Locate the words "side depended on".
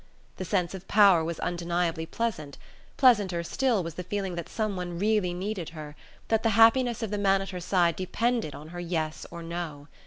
7.61-8.69